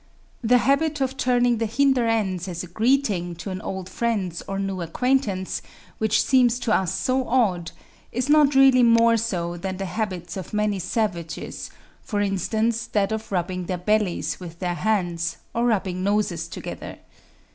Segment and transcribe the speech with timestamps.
[0.43, 4.57] The habit of turning the hinder ends as a greeting to an old friend or
[4.57, 5.61] new acquaintance,
[5.99, 7.71] which seems to us so odd,
[8.11, 11.69] is not really more so than the habits of many savages,
[12.01, 16.97] for instance that of rubbing their bellies with their hands, or rubbing noses together.